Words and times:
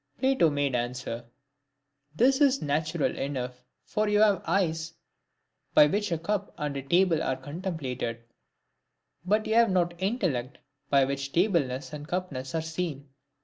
Plato 0.17 0.49
made 0.49 0.73
answer," 0.75 1.25
That 2.15 2.41
is 2.41 2.59
natural 2.59 3.15
enough, 3.15 3.63
for 3.83 4.09
you 4.09 4.19
have 4.21 4.41
eyes, 4.47 4.93
by 5.75 5.85
which 5.85 6.11
a 6.11 6.17
cup 6.17 6.55
and 6.57 6.75
a 6.75 6.81
table 6.81 7.21
are 7.21 7.35
contemplated; 7.35 8.23
but 9.23 9.45
you 9.45 9.53
have 9.53 9.69
not 9.69 9.93
intellect, 9.99 10.57
by 10.89 11.05
which 11.05 11.33
tableness 11.33 11.93
and 11.93 12.07
cupness 12.07 12.55
are 12.55 12.63
seen." 12.65 13.09